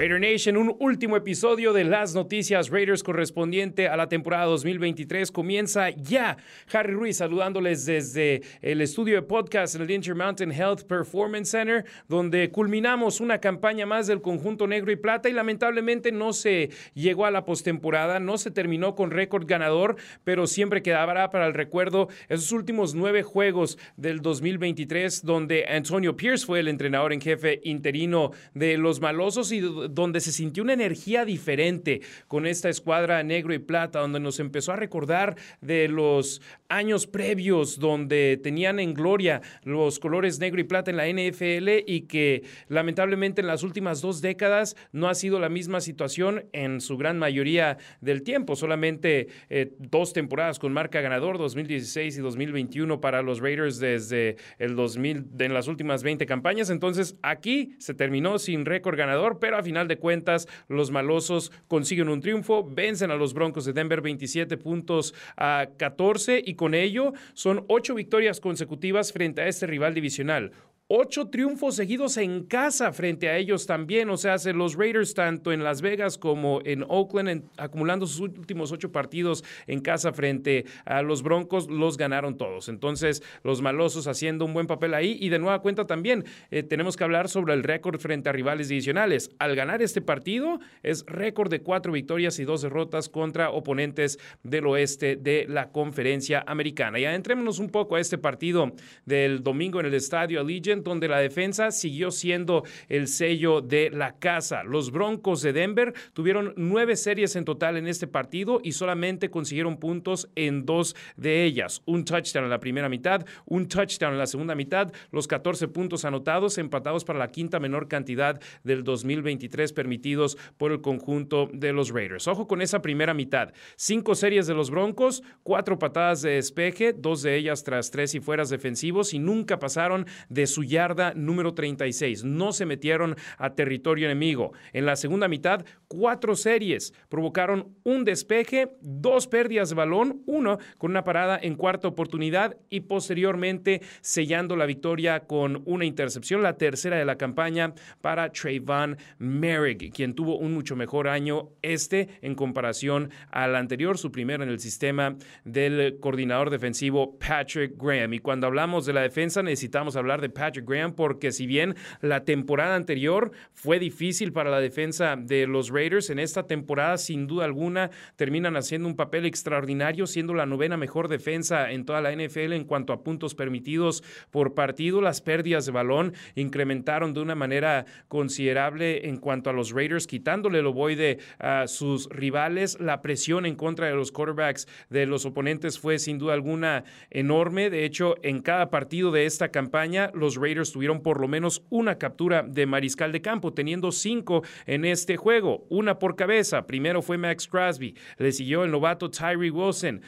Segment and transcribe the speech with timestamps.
[0.00, 5.90] Raider Nation, un último episodio de las noticias Raiders correspondiente a la temporada 2023 comienza
[5.90, 6.38] ya.
[6.72, 12.50] Harry Ruiz saludándoles desde el estudio de podcast en el Intermountain Health Performance Center, donde
[12.50, 17.30] culminamos una campaña más del conjunto negro y plata y lamentablemente no se llegó a
[17.30, 22.52] la postemporada, no se terminó con récord ganador, pero siempre quedará para el recuerdo esos
[22.52, 28.78] últimos nueve juegos del 2023, donde Antonio Pierce fue el entrenador en jefe interino de
[28.78, 34.00] los malosos y donde se sintió una energía diferente con esta escuadra negro y plata,
[34.00, 40.38] donde nos empezó a recordar de los años previos donde tenían en gloria los colores
[40.38, 45.08] negro y plata en la NFL y que lamentablemente en las últimas dos décadas no
[45.08, 48.56] ha sido la misma situación en su gran mayoría del tiempo.
[48.56, 54.76] Solamente eh, dos temporadas con marca ganador, 2016 y 2021 para los Raiders desde el
[54.76, 56.70] 2000, en las últimas 20 campañas.
[56.70, 62.08] Entonces aquí se terminó sin récord ganador, pero a final de cuentas los malosos consiguen
[62.08, 67.12] un triunfo, vencen a los Broncos de Denver 27 puntos a 14 y con ello
[67.34, 70.52] son ocho victorias consecutivas frente a este rival divisional
[70.92, 74.10] ocho triunfos seguidos en casa frente a ellos también.
[74.10, 78.90] O sea, los Raiders tanto en Las Vegas como en Oakland, acumulando sus últimos ocho
[78.90, 82.68] partidos en casa frente a los Broncos, los ganaron todos.
[82.68, 85.16] Entonces, los malosos haciendo un buen papel ahí.
[85.20, 88.68] Y de nueva cuenta también eh, tenemos que hablar sobre el récord frente a rivales
[88.68, 89.30] divisionales.
[89.38, 94.66] Al ganar este partido, es récord de cuatro victorias y dos derrotas contra oponentes del
[94.66, 96.98] oeste de la conferencia americana.
[96.98, 98.72] Ya entrémonos un poco a este partido
[99.06, 104.18] del domingo en el estadio Allegiant donde la defensa siguió siendo el sello de la
[104.18, 104.62] casa.
[104.64, 109.78] Los Broncos de Denver tuvieron nueve series en total en este partido y solamente consiguieron
[109.78, 111.82] puntos en dos de ellas.
[111.86, 116.04] Un touchdown en la primera mitad, un touchdown en la segunda mitad, los 14 puntos
[116.04, 121.90] anotados, empatados para la quinta menor cantidad del 2023 permitidos por el conjunto de los
[121.90, 122.28] Raiders.
[122.28, 123.52] Ojo con esa primera mitad.
[123.76, 128.20] Cinco series de los Broncos, cuatro patadas de despeje, dos de ellas tras tres y
[128.20, 132.24] fueras defensivos y nunca pasaron de su yarda número 36.
[132.24, 134.52] No se metieron a territorio enemigo.
[134.72, 140.92] En la segunda mitad, cuatro series provocaron un despeje, dos pérdidas de balón, uno con
[140.92, 146.96] una parada en cuarta oportunidad y posteriormente sellando la victoria con una intercepción, la tercera
[146.96, 153.10] de la campaña para Trayvon Merrick, quien tuvo un mucho mejor año este en comparación
[153.30, 158.14] al anterior, su primero en el sistema del coordinador defensivo Patrick Graham.
[158.14, 162.24] Y cuando hablamos de la defensa necesitamos hablar de Patrick Graham, porque si bien la
[162.24, 167.44] temporada anterior fue difícil para la defensa de los Raiders, en esta temporada sin duda
[167.44, 172.52] alguna terminan haciendo un papel extraordinario, siendo la novena mejor defensa en toda la NFL
[172.52, 175.00] en cuanto a puntos permitidos por partido.
[175.00, 180.60] Las pérdidas de balón incrementaron de una manera considerable en cuanto a los Raiders, quitándole
[180.60, 182.78] el ovoide a sus rivales.
[182.80, 187.70] La presión en contra de los quarterbacks de los oponentes fue sin duda alguna enorme.
[187.70, 191.98] De hecho, en cada partido de esta campaña, los Raiders tuvieron por lo menos una
[191.98, 196.66] captura de mariscal de campo, teniendo cinco en este juego, una por cabeza.
[196.66, 200.02] Primero fue Max Crosby, le siguió el novato Tyree Wilson,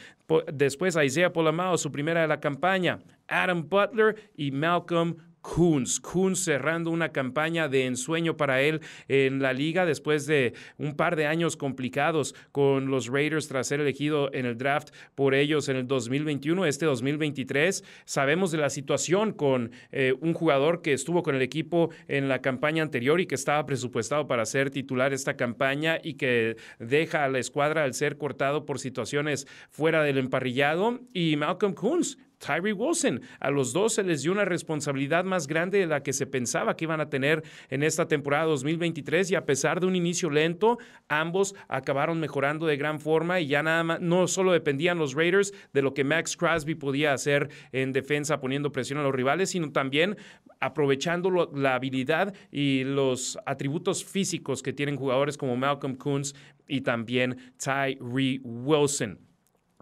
[0.52, 6.00] después Isaiah Polamao, su primera de la campaña, Adam Butler y Malcolm Kunz.
[6.00, 11.16] Kunz cerrando una campaña de ensueño para él en la liga después de un par
[11.16, 15.76] de años complicados con los Raiders tras ser elegido en el draft por ellos en
[15.76, 17.84] el 2021, este 2023.
[18.04, 22.40] Sabemos de la situación con eh, un jugador que estuvo con el equipo en la
[22.40, 27.28] campaña anterior y que estaba presupuestado para ser titular esta campaña y que deja a
[27.28, 31.00] la escuadra al ser cortado por situaciones fuera del emparrillado.
[31.12, 33.20] Y Malcolm Kunz Tyree Wilson.
[33.40, 36.76] A los dos se les dio una responsabilidad más grande de la que se pensaba
[36.76, 40.78] que iban a tener en esta temporada 2023 y a pesar de un inicio lento,
[41.08, 45.52] ambos acabaron mejorando de gran forma y ya nada más, no solo dependían los Raiders
[45.72, 49.70] de lo que Max Crosby podía hacer en defensa poniendo presión a los rivales, sino
[49.70, 50.16] también
[50.60, 56.34] aprovechando la habilidad y los atributos físicos que tienen jugadores como Malcolm Coons
[56.66, 59.31] y también Tyree Wilson.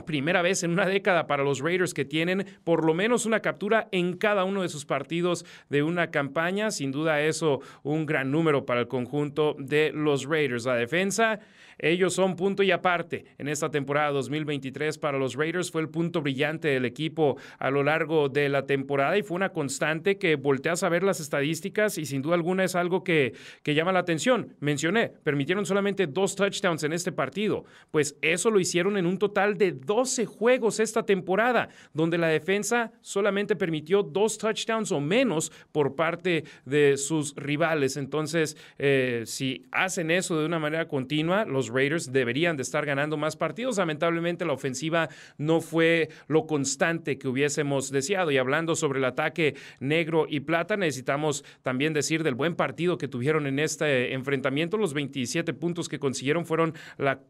[0.05, 3.89] Primera vez en una década para los Raiders que tienen por lo menos una captura
[3.93, 6.71] en cada uno de sus partidos de una campaña.
[6.71, 10.65] Sin duda eso un gran número para el conjunto de los Raiders.
[10.65, 11.41] La defensa
[11.81, 15.71] ellos son punto y aparte en esta temporada 2023 para los Raiders.
[15.71, 19.51] Fue el punto brillante del equipo a lo largo de la temporada y fue una
[19.51, 23.75] constante que volteas a ver las estadísticas y sin duda alguna es algo que, que
[23.75, 24.55] llama la atención.
[24.61, 27.65] Mencioné, permitieron solamente dos touchdowns en este partido.
[27.91, 32.93] Pues eso lo hicieron en un total de 12 juegos esta temporada, donde la defensa
[33.01, 37.97] solamente permitió dos touchdowns o menos por parte de sus rivales.
[37.97, 43.17] Entonces, eh, si hacen eso de una manera continua, los Raiders deberían de estar ganando
[43.17, 43.79] más partidos.
[43.79, 45.09] Lamentablemente la ofensiva
[45.39, 48.31] no fue lo constante que hubiésemos deseado.
[48.31, 53.09] Y hablando sobre el ataque negro y plata, necesitamos también decir del buen partido que
[53.09, 54.77] tuvieron en este enfrentamiento.
[54.77, 57.21] Los 27 puntos que consiguieron fueron la,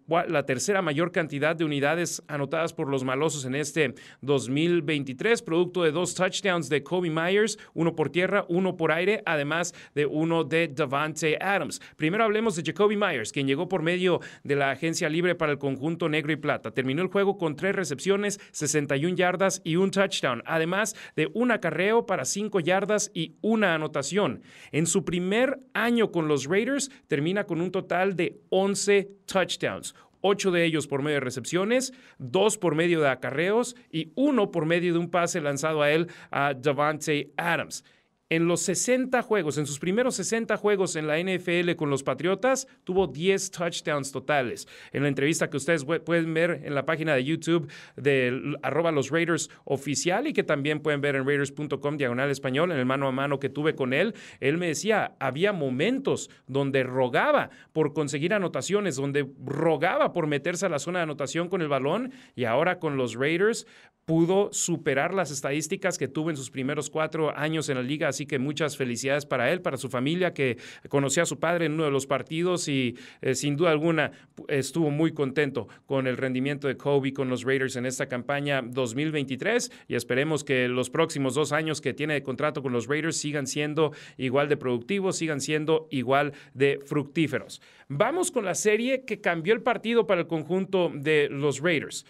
[0.45, 6.15] tercera mayor cantidad de unidades anotadas por los malosos en este 2023, producto de dos
[6.15, 11.39] touchdowns de Kobe Myers, uno por tierra, uno por aire, además de uno de Davante
[11.41, 11.81] Adams.
[11.97, 15.59] Primero hablemos de Jacoby Myers, quien llegó por medio de la agencia libre para el
[15.59, 16.73] conjunto negro y plata.
[16.73, 22.07] Terminó el juego con tres recepciones, 61 yardas y un touchdown, además de un acarreo
[22.07, 24.43] para cinco yardas y una anotación.
[24.73, 29.95] En su primer año con los Raiders, termina con un total de 11 touchdowns.
[30.23, 34.67] Ocho de ellos por medio de recepciones, dos por medio de acarreos y uno por
[34.67, 37.85] medio de un pase lanzado a él a Davante Adams
[38.31, 42.69] en los 60 juegos, en sus primeros 60 juegos en la NFL con los Patriotas,
[42.85, 44.69] tuvo 10 touchdowns totales.
[44.93, 49.11] En la entrevista que ustedes pueden ver en la página de YouTube de arroba los
[49.11, 53.13] Raiders oficial y que también pueden ver en raiders.com diagonal español, en el mano a
[53.13, 58.95] mano que tuve con él, él me decía, había momentos donde rogaba por conseguir anotaciones,
[58.95, 62.97] donde rogaba por meterse a la zona de anotación con el balón y ahora con
[62.97, 63.67] los Raiders
[64.11, 68.11] pudo superar las estadísticas que tuvo en sus primeros cuatro años en la liga.
[68.21, 70.59] Así que muchas felicidades para él, para su familia, que
[70.91, 74.13] conoció a su padre en uno de los partidos y eh, sin duda alguna
[74.49, 79.73] estuvo muy contento con el rendimiento de Kobe con los Raiders en esta campaña 2023
[79.89, 83.47] y esperemos que los próximos dos años que tiene de contrato con los Raiders sigan
[83.47, 87.63] siendo igual de productivos, sigan siendo igual de fructíferos.
[87.89, 92.05] Vamos con la serie que cambió el partido para el conjunto de los Raiders.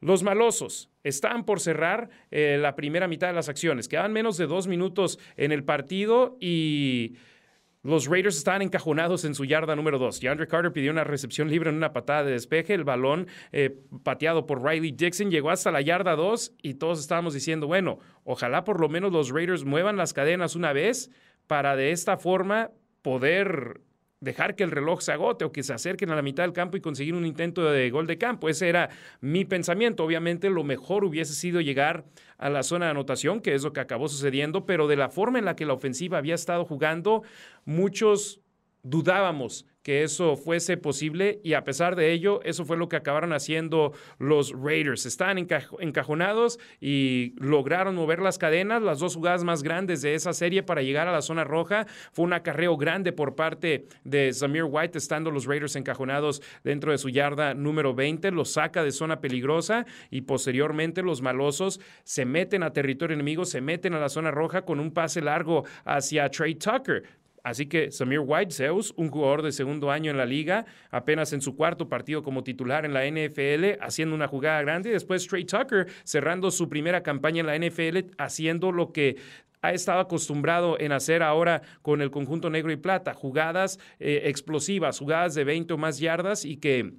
[0.00, 3.88] Los malosos están por cerrar eh, la primera mitad de las acciones.
[3.88, 7.16] Quedaban menos de dos minutos en el partido y
[7.82, 10.20] los Raiders estaban encajonados en su yarda número dos.
[10.20, 12.74] DeAndre Carter pidió una recepción libre en una patada de despeje.
[12.74, 17.34] El balón eh, pateado por Riley Dixon llegó hasta la yarda dos y todos estábamos
[17.34, 21.10] diciendo, bueno, ojalá por lo menos los Raiders muevan las cadenas una vez
[21.48, 22.70] para de esta forma
[23.02, 23.80] poder
[24.22, 26.76] dejar que el reloj se agote o que se acerquen a la mitad del campo
[26.76, 28.48] y conseguir un intento de gol de campo.
[28.48, 28.88] Ese era
[29.20, 30.04] mi pensamiento.
[30.04, 32.04] Obviamente lo mejor hubiese sido llegar
[32.38, 35.40] a la zona de anotación, que es lo que acabó sucediendo, pero de la forma
[35.40, 37.22] en la que la ofensiva había estado jugando,
[37.64, 38.40] muchos
[38.84, 43.32] dudábamos que eso fuese posible y a pesar de ello, eso fue lo que acabaron
[43.32, 45.06] haciendo los Raiders.
[45.06, 50.62] Estaban encajonados y lograron mover las cadenas, las dos jugadas más grandes de esa serie
[50.62, 51.86] para llegar a la zona roja.
[52.12, 56.98] Fue un acarreo grande por parte de Samir White, estando los Raiders encajonados dentro de
[56.98, 62.62] su yarda número 20, los saca de zona peligrosa y posteriormente los malosos se meten
[62.62, 66.54] a territorio enemigo, se meten a la zona roja con un pase largo hacia Trey
[66.54, 67.21] Tucker.
[67.42, 71.40] Así que Samir White, Zeus, un jugador de segundo año en la liga, apenas en
[71.40, 74.90] su cuarto partido como titular en la NFL, haciendo una jugada grande.
[74.90, 79.16] Y después Trey Tucker cerrando su primera campaña en la NFL, haciendo lo que
[79.62, 84.98] ha estado acostumbrado en hacer ahora con el conjunto negro y plata, jugadas eh, explosivas,
[84.98, 86.94] jugadas de 20 o más yardas y que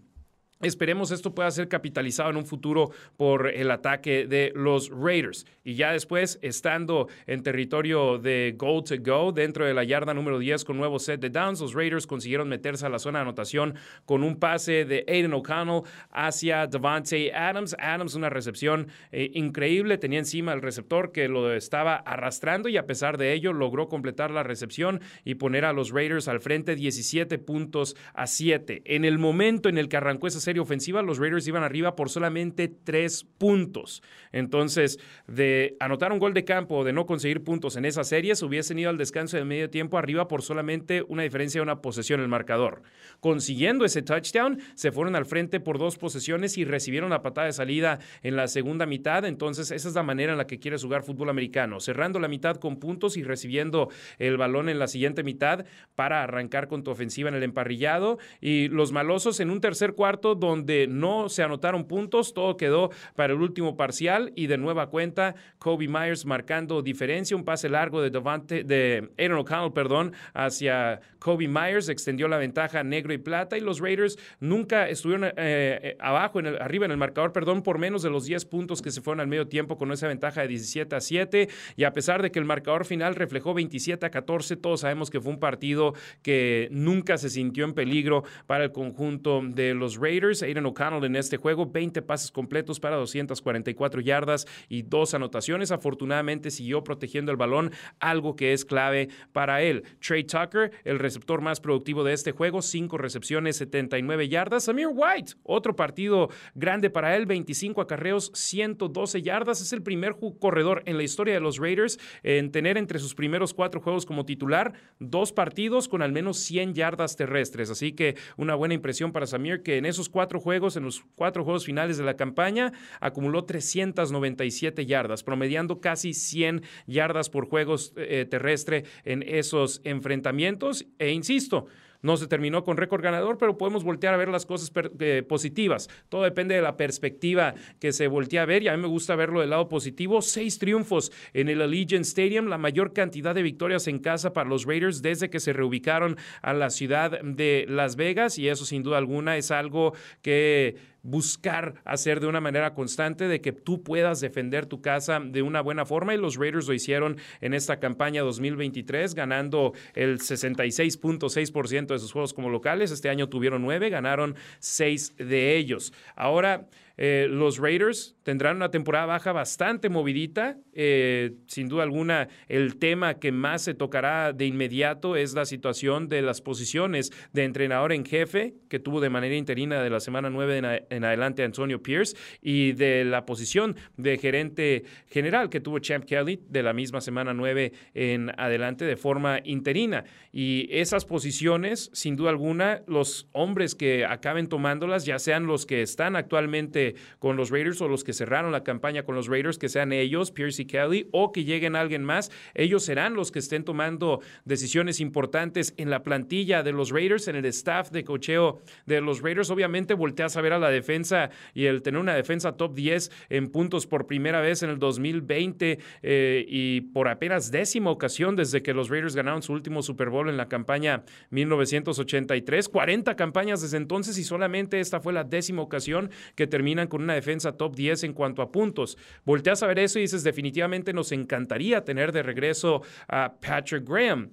[0.64, 5.46] Esperemos esto pueda ser capitalizado en un futuro por el ataque de los Raiders.
[5.66, 10.40] Y ya después, estando en territorio de goal to go, dentro de la yarda número
[10.40, 13.76] 10 con nuevo set de downs, los Raiders consiguieron meterse a la zona de anotación
[14.06, 17.76] con un pase de Aiden O'Connell hacia Devante Adams.
[17.78, 22.86] Adams, una recepción eh, increíble, tenía encima el receptor que lo estaba arrastrando y a
[22.86, 27.38] pesar de ello logró completar la recepción y poner a los Raiders al frente 17
[27.40, 28.82] puntos a 7.
[28.86, 32.10] En el momento en el que arrancó esa serie, ofensiva, los Raiders iban arriba por
[32.10, 34.04] solamente tres puntos.
[34.32, 38.42] Entonces, de anotar un gol de campo o de no conseguir puntos en esas series,
[38.44, 42.20] hubiesen ido al descanso de medio tiempo arriba por solamente una diferencia de una posesión
[42.20, 42.84] en el marcador.
[43.20, 47.54] Consiguiendo ese touchdown, se fueron al frente por dos posesiones y recibieron la patada de
[47.54, 49.26] salida en la segunda mitad.
[49.26, 52.58] Entonces, esa es la manera en la que quieres jugar fútbol americano, cerrando la mitad
[52.58, 57.30] con puntos y recibiendo el balón en la siguiente mitad para arrancar con tu ofensiva
[57.30, 58.18] en el emparrillado.
[58.42, 63.34] Y los malosos en un tercer cuarto donde no se anotaron puntos, todo quedó para
[63.34, 68.10] el último parcial y de nueva cuenta Kobe Myers marcando diferencia, un pase largo de
[68.10, 73.62] Devante, de Aaron O'Connell, perdón, hacia Kobe Myers, extendió la ventaja negro y plata y
[73.62, 77.78] los Raiders nunca estuvieron eh, eh, abajo, en el, arriba en el marcador, perdón, por
[77.78, 80.48] menos de los 10 puntos que se fueron al medio tiempo con esa ventaja de
[80.50, 84.58] 17 a 7 y a pesar de que el marcador final reflejó 27 a 14,
[84.58, 89.42] todos sabemos que fue un partido que nunca se sintió en peligro para el conjunto
[89.44, 90.33] de los Raiders.
[90.42, 95.72] Aiden O'Connell en este juego, 20 pases completos para 244 yardas y dos anotaciones.
[95.72, 99.84] Afortunadamente siguió protegiendo el balón, algo que es clave para él.
[100.00, 104.64] Trey Tucker, el receptor más productivo de este juego, 5 recepciones, 79 yardas.
[104.64, 109.62] Samir White, otro partido grande para él, 25 acarreos, 112 yardas.
[109.62, 113.54] Es el primer corredor en la historia de los Raiders en tener entre sus primeros
[113.54, 117.70] cuatro juegos como titular dos partidos con al menos 100 yardas terrestres.
[117.70, 121.44] Así que una buena impresión para Samir, que en esos cuatro juegos, en los cuatro
[121.44, 128.26] juegos finales de la campaña, acumuló 397 yardas, promediando casi 100 yardas por juegos eh,
[128.30, 130.86] terrestre en esos enfrentamientos.
[131.00, 131.66] E insisto,
[132.04, 135.90] no se terminó con récord ganador, pero podemos voltear a ver las cosas eh, positivas.
[136.10, 139.16] Todo depende de la perspectiva que se voltea a ver y a mí me gusta
[139.16, 140.22] verlo del lado positivo.
[140.22, 144.66] Seis triunfos en el Allegiant Stadium, la mayor cantidad de victorias en casa para los
[144.66, 148.98] Raiders desde que se reubicaron a la ciudad de Las Vegas y eso sin duda
[148.98, 154.66] alguna es algo que buscar hacer de una manera constante de que tú puedas defender
[154.66, 159.14] tu casa de una buena forma y los Raiders lo hicieron en esta campaña 2023
[159.14, 162.92] ganando el 66.6% de sus juegos como locales.
[162.92, 165.94] Este año tuvieron nueve, ganaron seis de ellos.
[166.16, 170.58] Ahora eh, los Raiders tendrán una temporada baja bastante movidita.
[170.74, 176.08] Eh, sin duda alguna, el tema que más se tocará de inmediato es la situación
[176.08, 180.30] de las posiciones de entrenador en jefe, que tuvo de manera interina de la semana
[180.30, 186.06] 9 en, adelante Antonio Pierce, y de la posición de gerente general que tuvo Champ
[186.06, 190.06] Kelly de la misma semana 9 en adelante de forma interina.
[190.32, 195.82] Y esas posiciones, sin duda alguna, los hombres que acaben tomándolas, ya sean los que
[195.82, 196.83] están actualmente
[197.20, 200.32] con los Raiders o los que cerraron la campaña con los Raiders, que sean ellos,
[200.32, 205.00] Pierce y Kelly, o que lleguen alguien más, ellos serán los que estén tomando decisiones
[205.00, 209.50] importantes en la plantilla de los Raiders, en el staff de cocheo de los Raiders.
[209.50, 213.50] Obviamente volteas a ver a la defensa y el tener una defensa top 10 en
[213.50, 218.74] puntos por primera vez en el 2020 eh, y por apenas décima ocasión desde que
[218.74, 222.70] los Raiders ganaron su último Super Bowl en la campaña 1983.
[222.70, 227.14] 40 campañas desde entonces y solamente esta fue la décima ocasión que terminó con una
[227.14, 228.98] defensa top 10 en cuanto a puntos.
[229.26, 234.32] Volteas a ver eso y dices, definitivamente nos encantaría tener de regreso a Patrick Graham.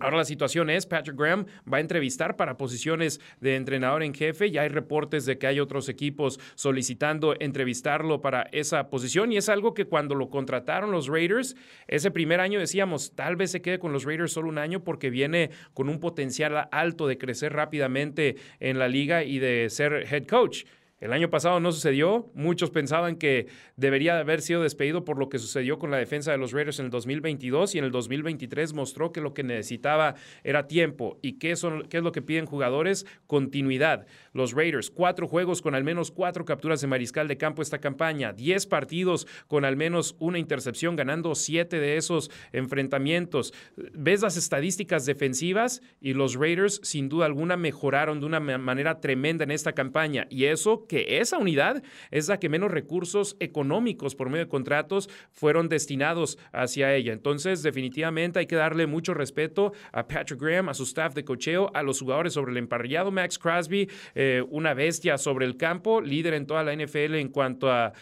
[0.00, 4.50] Ahora la situación es, Patrick Graham va a entrevistar para posiciones de entrenador en jefe.
[4.50, 9.48] Ya hay reportes de que hay otros equipos solicitando entrevistarlo para esa posición y es
[9.48, 13.78] algo que cuando lo contrataron los Raiders, ese primer año decíamos, tal vez se quede
[13.78, 18.36] con los Raiders solo un año porque viene con un potencial alto de crecer rápidamente
[18.60, 20.64] en la liga y de ser head coach.
[21.04, 22.30] El año pasado no sucedió.
[22.32, 26.38] Muchos pensaban que debería haber sido despedido por lo que sucedió con la defensa de
[26.38, 30.66] los Raiders en el 2022 y en el 2023 mostró que lo que necesitaba era
[30.66, 31.18] tiempo.
[31.20, 33.04] ¿Y qué, es lo que piden jugadores?
[33.26, 34.06] Continuidad.
[34.32, 38.32] Los Raiders, cuatro juegos con al menos cuatro capturas de mariscal de campo esta campaña,
[38.32, 43.52] diez partidos con al menos una intercepción, ganando siete de esos enfrentamientos.
[43.76, 49.44] Ves las estadísticas defensivas y los Raiders sin duda alguna mejoraron de una manera tremenda
[49.44, 50.26] en esta campaña.
[50.30, 55.68] Y eso esa unidad es la que menos recursos económicos por medio de contratos fueron
[55.68, 57.12] destinados hacia ella.
[57.12, 61.70] Entonces, definitivamente hay que darle mucho respeto a Patrick Graham, a su staff de cocheo,
[61.74, 63.10] a los jugadores sobre el emparrillado.
[63.10, 67.70] Max Crosby, eh, una bestia sobre el campo, líder en toda la NFL en cuanto
[67.70, 67.92] a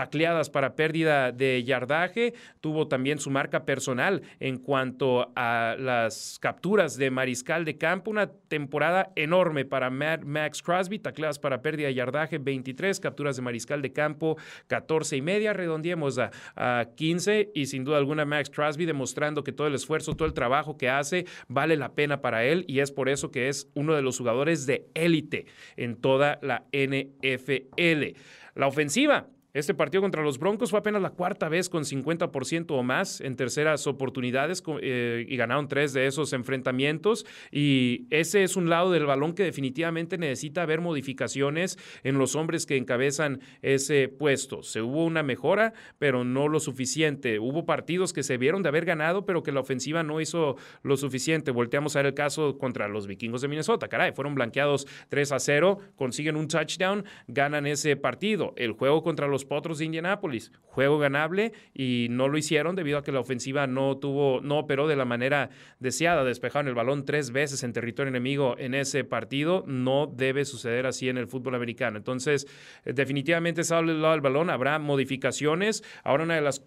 [0.00, 6.96] tacleadas para pérdida de yardaje, tuvo también su marca personal en cuanto a las capturas
[6.96, 12.38] de mariscal de campo, una temporada enorme para Max Crosby, tacleadas para pérdida de yardaje
[12.38, 14.38] 23, capturas de mariscal de campo
[14.68, 19.52] 14 y media, redondeemos a, a 15 y sin duda alguna Max Crosby demostrando que
[19.52, 22.90] todo el esfuerzo, todo el trabajo que hace vale la pena para él y es
[22.90, 25.44] por eso que es uno de los jugadores de élite
[25.76, 28.18] en toda la NFL.
[28.54, 32.82] La ofensiva Este partido contra los Broncos fue apenas la cuarta vez con 50% o
[32.84, 37.26] más en terceras oportunidades eh, y ganaron tres de esos enfrentamientos.
[37.50, 42.64] Y ese es un lado del balón que definitivamente necesita haber modificaciones en los hombres
[42.64, 44.62] que encabezan ese puesto.
[44.62, 47.40] Se hubo una mejora, pero no lo suficiente.
[47.40, 50.96] Hubo partidos que se vieron de haber ganado, pero que la ofensiva no hizo lo
[50.96, 51.50] suficiente.
[51.50, 53.88] Volteamos a ver el caso contra los vikingos de Minnesota.
[53.88, 58.54] Caray, fueron blanqueados 3 a 0, consiguen un touchdown, ganan ese partido.
[58.56, 60.52] El juego contra los Potros de Indianápolis.
[60.62, 64.88] Juego ganable y no lo hicieron debido a que la ofensiva no tuvo, no operó
[64.88, 66.24] de la manera deseada.
[66.24, 69.64] Despejaron el balón tres veces en territorio enemigo en ese partido.
[69.66, 71.98] No debe suceder así en el fútbol americano.
[71.98, 72.46] Entonces,
[72.84, 74.50] eh, definitivamente sale el lado del balón.
[74.50, 75.82] Habrá modificaciones.
[76.04, 76.64] Ahora una de las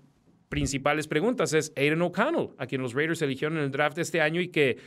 [0.50, 4.40] principales preguntas es Aiden O'Connell, a quien los Raiders eligieron en el draft este año
[4.40, 4.78] y que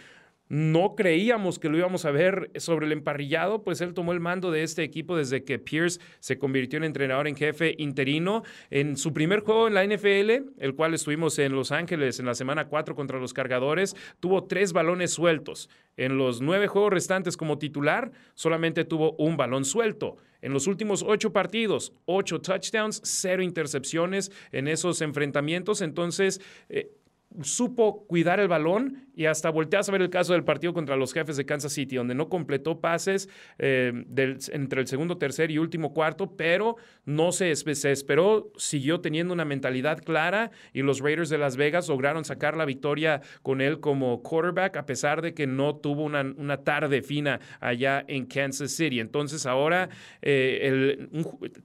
[0.49, 4.51] no creíamos que lo íbamos a ver sobre el emparrillado, pues él tomó el mando
[4.51, 8.45] de este equipo desde que Pierce se convirtió en entrenador en jefe interino.
[8.71, 12.35] En su primer juego en la NFL, el cual estuvimos en Los Ángeles en la
[12.35, 15.69] semana 4 contra los cargadores, tuvo tres balones sueltos.
[15.97, 20.17] En los nueve juegos restantes como titular, solamente tuvo un balón suelto.
[20.43, 25.81] En los últimos ocho partidos, ocho touchdowns, cero intercepciones en esos enfrentamientos.
[25.81, 26.91] Entonces, eh,
[27.43, 31.13] supo cuidar el balón y hasta volteas a ver el caso del partido contra los
[31.13, 33.29] jefes de Kansas City, donde no completó pases
[33.59, 34.05] eh,
[34.53, 39.45] entre el segundo, tercer y último cuarto, pero no se, se, esperó, siguió teniendo una
[39.45, 44.23] mentalidad clara y los Raiders de Las Vegas lograron sacar la victoria con él como
[44.23, 49.01] quarterback, a pesar de que no tuvo una, una tarde fina allá en Kansas City.
[49.01, 49.89] Entonces ahora
[50.21, 51.09] eh, el,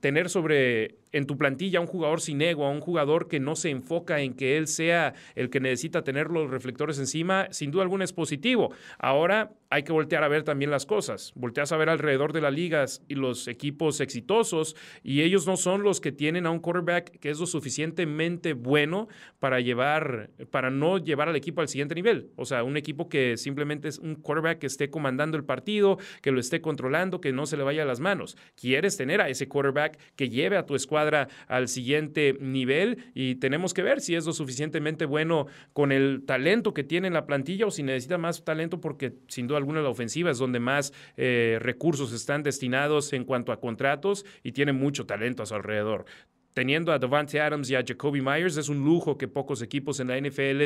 [0.00, 3.70] tener sobre en tu plantilla un jugador sin ego, a un jugador que no se
[3.70, 8.04] enfoca en que él sea el que necesita tener los reflectores encima, sin duda alguna
[8.04, 8.72] es positivo.
[8.98, 11.32] Ahora hay que voltear a ver también las cosas.
[11.34, 15.82] Volteas a ver alrededor de las ligas y los equipos exitosos y ellos no son
[15.82, 20.98] los que tienen a un quarterback que es lo suficientemente bueno para llevar, para no
[20.98, 22.30] llevar al equipo al siguiente nivel.
[22.36, 26.32] O sea, un equipo que simplemente es un quarterback que esté comandando el partido, que
[26.32, 28.36] lo esté controlando, que no se le vaya a las manos.
[28.54, 31.01] Quieres tener a ese quarterback que lleve a tu escuadra
[31.48, 36.74] al siguiente nivel y tenemos que ver si es lo suficientemente bueno con el talento
[36.74, 39.88] que tiene en la plantilla o si necesita más talento porque sin duda alguna la
[39.88, 45.06] ofensiva es donde más eh, recursos están destinados en cuanto a contratos y tiene mucho
[45.06, 46.04] talento a su alrededor
[46.54, 50.08] teniendo a Devante Adams y a Jacoby Myers, es un lujo que pocos equipos en
[50.08, 50.64] la NFL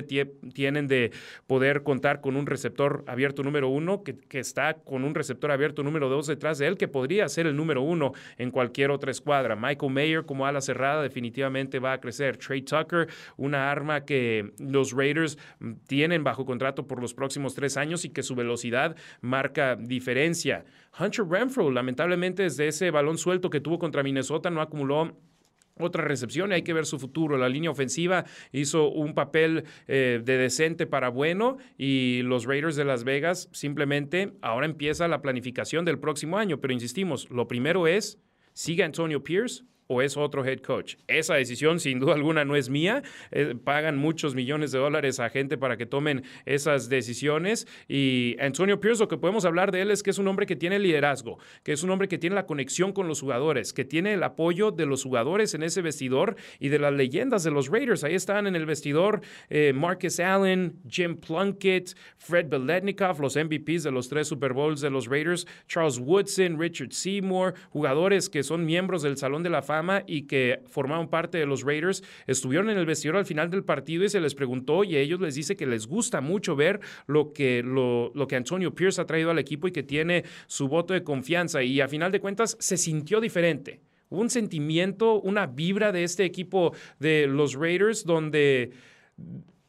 [0.53, 1.13] tienen de
[1.47, 6.09] poder contar con un receptor abierto número uno, que, está con un receptor abierto número
[6.09, 9.57] dos detrás de él, que podría ser el número uno en cualquier otra escuadra.
[9.57, 12.37] Michael Mayer como ala cerrada definitivamente va a crecer.
[12.37, 15.39] Trey Tucker, una arma que los Raiders
[15.87, 20.65] tienen bajo contrato por los próximos tres años y que su velocidad marca diferencia.
[20.99, 25.17] Hunter Renfro, lamentablemente desde ese balón suelto que tuvo contra Minnesota, no acumuló
[25.79, 27.37] otra recepción, hay que ver su futuro.
[27.37, 32.85] La línea ofensiva hizo un papel eh, de decente para bueno y los Raiders de
[32.85, 36.61] Las Vegas simplemente ahora empieza la planificación del próximo año.
[36.61, 38.19] Pero insistimos, lo primero es,
[38.53, 40.97] sigue Antonio Pierce, o es otro head coach.
[41.07, 43.03] Esa decisión sin duda alguna no es mía.
[43.31, 47.67] Eh, pagan muchos millones de dólares a gente para que tomen esas decisiones.
[47.89, 50.57] Y Antonio Pierce, lo que podemos hablar de él es que es un hombre que
[50.57, 54.15] tiene liderazgo, que es un hombre que tiene la conexión con los jugadores, que tiene
[54.15, 58.05] el apoyo de los jugadores en ese vestidor y de las leyendas de los Raiders.
[58.05, 59.21] Ahí están en el vestidor
[59.51, 64.91] eh, Marcus Allen, Jim Plunkett, Fred Beletnikov, los MVPs de los tres Super Bowls de
[64.91, 69.76] los Raiders, Charles Woodson, Richard Seymour, jugadores que son miembros del Salón de la Fama
[70.07, 74.05] y que formaban parte de los Raiders, estuvieron en el vestidor al final del partido
[74.05, 77.33] y se les preguntó y a ellos les dice que les gusta mucho ver lo
[77.33, 80.95] que, lo, lo que Antonio Pierce ha traído al equipo y que tiene su voto
[80.95, 83.81] de confianza y a final de cuentas se sintió diferente.
[84.09, 88.71] Un sentimiento, una vibra de este equipo de los Raiders donde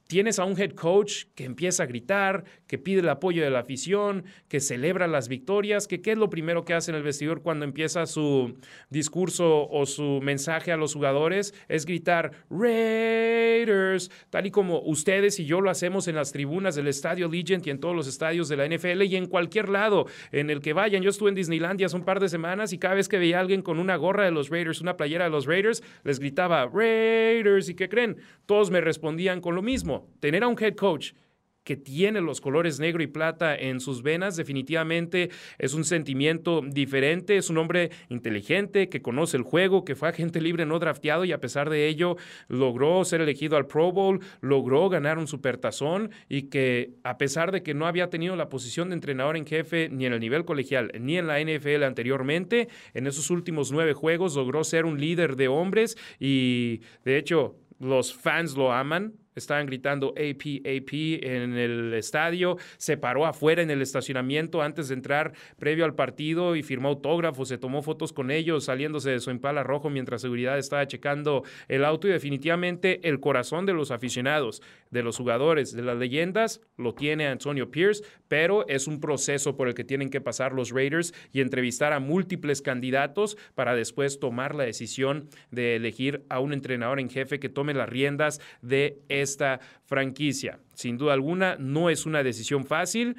[0.07, 3.59] tienes a un head coach que empieza a gritar, que pide el apoyo de la
[3.59, 7.41] afición, que celebra las victorias, que qué es lo primero que hace en el vestidor
[7.41, 8.57] cuando empieza su
[8.89, 15.45] discurso o su mensaje a los jugadores, es gritar Raiders, tal y como ustedes y
[15.45, 18.57] yo lo hacemos en las tribunas del Estadio Legend y en todos los estadios de
[18.57, 21.03] la NFL y en cualquier lado en el que vayan.
[21.03, 23.41] Yo estuve en Disneylandia hace un par de semanas y cada vez que veía a
[23.41, 27.69] alguien con una gorra de los Raiders, una playera de los Raiders, les gritaba Raiders
[27.69, 28.17] y ¿qué creen?
[28.45, 31.13] Todos me respondían con lo mismo tener a un head coach
[31.67, 34.37] que tiene los colores negro y plata en sus venas.
[34.37, 35.29] Definitivamente
[35.59, 37.35] es un sentimiento diferente.
[37.35, 41.33] Es un hombre inteligente que conoce el juego, que fue agente libre no drafteado y
[41.33, 42.15] a pesar de ello
[42.47, 47.63] logró ser elegido al Pro Bowl, logró ganar un supertazón y que a pesar de
[47.63, 50.93] que no había tenido la posición de entrenador en jefe ni en el nivel colegial
[51.01, 55.49] ni en la NFL anteriormente, en esos últimos nueve juegos logró ser un líder de
[55.49, 62.57] hombres y de hecho los fans lo aman estaban gritando AP, AP en el estadio,
[62.77, 67.47] se paró afuera en el estacionamiento antes de entrar previo al partido y firmó autógrafos,
[67.47, 71.85] se tomó fotos con ellos saliéndose de su impala rojo mientras seguridad estaba checando el
[71.85, 76.93] auto y definitivamente el corazón de los aficionados, de los jugadores, de las leyendas, lo
[76.93, 81.13] tiene Antonio Pierce, pero es un proceso por el que tienen que pasar los Raiders
[81.31, 86.99] y entrevistar a múltiples candidatos para después tomar la decisión de elegir a un entrenador
[86.99, 88.99] en jefe que tome las riendas de
[89.31, 90.59] esta franquicia.
[90.73, 93.15] Sin duda alguna, no es una decisión fácil.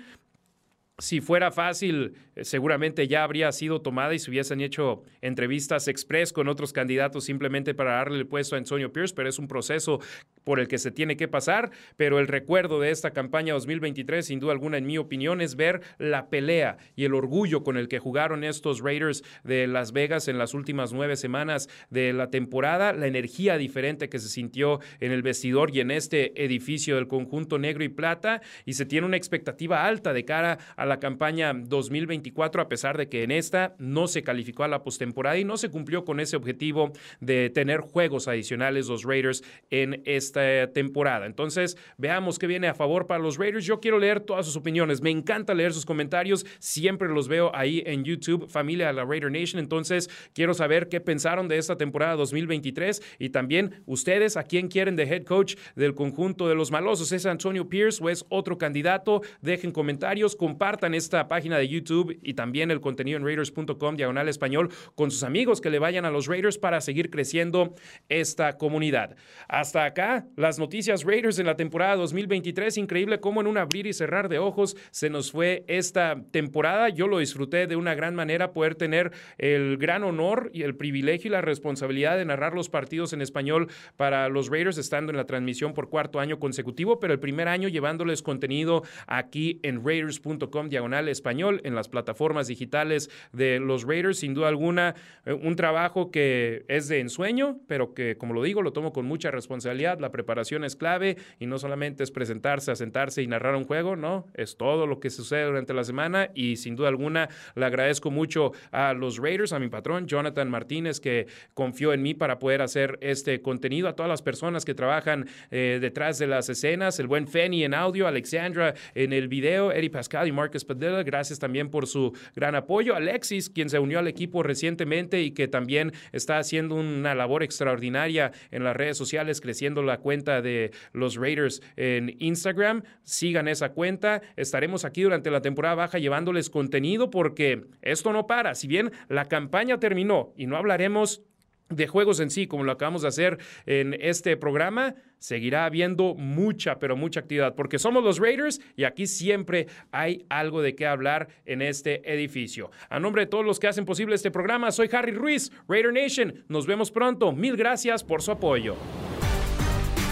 [1.01, 6.33] Si fuera fácil, eh, seguramente ya habría sido tomada y se hubiesen hecho entrevistas express
[6.33, 10.01] con otros candidatos simplemente para darle el puesto a Antonio Pierce, pero es un proceso
[10.48, 11.70] por el que se tiene que pasar.
[11.98, 15.82] Pero el recuerdo de esta campaña 2023, sin duda alguna, en mi opinión, es ver
[15.98, 20.38] la pelea y el orgullo con el que jugaron estos Raiders de Las Vegas en
[20.38, 25.20] las últimas nueve semanas de la temporada, la energía diferente que se sintió en el
[25.20, 29.84] vestidor y en este edificio del conjunto negro y plata, y se tiene una expectativa
[29.84, 34.22] alta de cara a la campaña 2024, a pesar de que en esta no se
[34.22, 38.88] calificó a la postemporada y no se cumplió con ese objetivo de tener juegos adicionales
[38.88, 40.38] los Raiders en esta
[40.72, 41.27] temporada.
[41.27, 43.64] Entonces, veamos qué viene a favor para los Raiders.
[43.64, 45.01] Yo quiero leer todas sus opiniones.
[45.01, 46.46] Me encanta leer sus comentarios.
[46.59, 49.61] Siempre los veo ahí en YouTube, familia de la Raider Nation.
[49.61, 54.96] Entonces, quiero saber qué pensaron de esta temporada 2023 y también ustedes a quién quieren
[54.96, 57.12] de head coach del conjunto de los malosos.
[57.12, 59.22] ¿Es Antonio Pierce o es otro candidato?
[59.40, 64.70] Dejen comentarios, compartan esta página de YouTube y también el contenido en raiders.com diagonal español
[64.94, 67.74] con sus amigos que le vayan a los Raiders para seguir creciendo
[68.09, 69.16] esta comunidad.
[69.48, 72.77] Hasta acá, las noticias Raiders en la temporada 2023.
[72.79, 76.88] Increíble cómo en un abrir y cerrar de ojos se nos fue esta temporada.
[76.88, 81.29] Yo lo disfruté de una gran manera poder tener el gran honor y el privilegio
[81.29, 85.27] y la responsabilidad de narrar los partidos en español para los Raiders estando en la
[85.27, 91.09] transmisión por cuarto año consecutivo, pero el primer año llevándoles contenido aquí en raiders.com diagonal
[91.09, 94.19] español en las plataformas digitales de los Raiders.
[94.19, 98.62] Sin duda alguna, eh, un trabajo que es de ensueño, pero que, como lo digo,
[98.62, 99.99] lo tomo con mucha responsabilidad.
[99.99, 104.26] La preparación es clave y no solamente es presentarse, sentarse y narrar un juego, no,
[104.35, 108.50] es todo lo que sucede durante la semana y sin duda alguna le agradezco mucho
[108.72, 112.98] a los Raiders, a mi patrón Jonathan Martínez, que confió en mí para poder hacer
[113.00, 117.28] este contenido, a todas las personas que trabajan eh, detrás de las escenas, el buen
[117.28, 120.66] Fenny en audio, Alexandra en el video, Eddie Pascal y Marcus
[121.04, 122.96] gracias también por su gran apoyo.
[122.96, 128.33] Alexis, quien se unió al equipo recientemente y que también está haciendo una labor extraordinaria
[128.50, 132.82] en las redes sociales, creciendo cuenta de los Raiders en Instagram.
[133.04, 134.22] Sigan esa cuenta.
[134.37, 138.54] Estaremos aquí durante la temporada baja llevándoles contenido porque esto no para.
[138.54, 141.22] Si bien la campaña terminó y no hablaremos
[141.70, 146.78] de juegos en sí, como lo acabamos de hacer en este programa, seguirá habiendo mucha,
[146.78, 151.28] pero mucha actividad, porque somos los Raiders y aquí siempre hay algo de qué hablar
[151.44, 152.70] en este edificio.
[152.88, 156.44] A nombre de todos los que hacen posible este programa, soy Harry Ruiz, Raider Nation.
[156.48, 157.32] Nos vemos pronto.
[157.32, 158.76] Mil gracias por su apoyo.